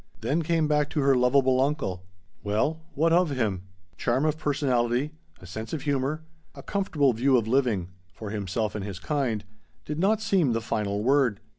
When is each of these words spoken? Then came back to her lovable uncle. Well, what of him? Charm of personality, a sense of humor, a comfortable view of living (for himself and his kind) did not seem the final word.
Then 0.21 0.41
came 0.41 0.67
back 0.67 0.89
to 0.89 1.01
her 1.01 1.13
lovable 1.15 1.61
uncle. 1.61 2.01
Well, 2.43 2.81
what 2.95 3.13
of 3.13 3.29
him? 3.29 3.65
Charm 3.97 4.25
of 4.25 4.35
personality, 4.35 5.11
a 5.39 5.45
sense 5.45 5.73
of 5.73 5.83
humor, 5.83 6.23
a 6.55 6.63
comfortable 6.63 7.13
view 7.13 7.37
of 7.37 7.47
living 7.47 7.89
(for 8.11 8.31
himself 8.31 8.73
and 8.73 8.83
his 8.83 8.97
kind) 8.97 9.43
did 9.85 9.99
not 9.99 10.19
seem 10.19 10.53
the 10.53 10.59
final 10.61 11.03
word. 11.03 11.39